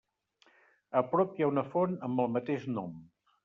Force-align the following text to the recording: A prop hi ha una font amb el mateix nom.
A 1.03 1.03
prop 1.11 1.37
hi 1.39 1.47
ha 1.47 1.51
una 1.53 1.67
font 1.75 1.95
amb 2.11 2.27
el 2.27 2.35
mateix 2.39 2.69
nom. 2.77 3.01